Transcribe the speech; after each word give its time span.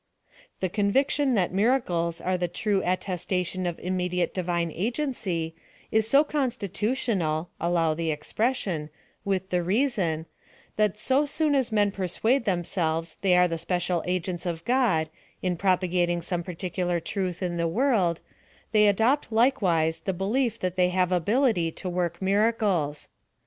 The 0.61 0.67
conviction 0.69 1.35
that 1.35 1.53
miracles 1.53 2.19
are 2.19 2.35
the 2.35 2.47
true 2.47 2.81
attesta 2.81 3.45
tion 3.45 3.67
of 3.67 3.77
immediate 3.77 4.33
Divine 4.33 4.71
agency, 4.71 5.53
is 5.91 6.07
so 6.07 6.23
constitu 6.23 6.93
tional 6.93 7.49
(allow 7.59 7.93
tl:e 7.93 8.09
expression) 8.11 8.89
with 9.23 9.51
the 9.51 9.61
reason, 9.61 10.25
that 10.75 10.97
so 10.97 11.27
soon 11.27 11.53
as 11.53 11.71
men 11.71 11.91
persuade 11.91 12.45
themselves 12.45 13.17
they 13.21 13.37
are 13.37 13.47
the 13.47 13.59
special 13.59 14.01
agents 14.07 14.47
of 14.47 14.65
God, 14.65 15.07
in 15.43 15.55
propagating 15.55 16.23
some 16.23 16.43
particu 16.43 16.87
lar 16.87 16.99
truth 16.99 17.43
in 17.43 17.57
the 17.57 17.67
world, 17.67 18.21
they 18.71 18.87
adopt 18.87 19.31
likewise 19.31 19.99
the 19.99 20.13
belief 20.13 20.57
that 20.61 20.77
they 20.77 20.89
have 20.89 21.11
ability 21.11 21.71
to 21.73 21.87
work 21.87 22.19
miracles. 22.19 23.07